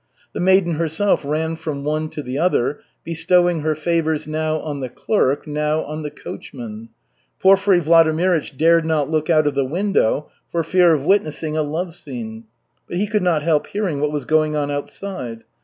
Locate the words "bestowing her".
3.03-3.75